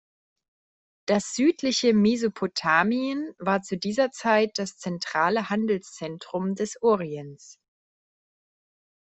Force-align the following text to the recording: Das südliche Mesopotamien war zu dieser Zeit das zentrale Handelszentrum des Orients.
Das 1.05 1.35
südliche 1.35 1.93
Mesopotamien 1.93 3.35
war 3.37 3.61
zu 3.61 3.77
dieser 3.77 4.09
Zeit 4.09 4.57
das 4.57 4.79
zentrale 4.79 5.51
Handelszentrum 5.51 6.55
des 6.55 6.81
Orients. 6.81 7.59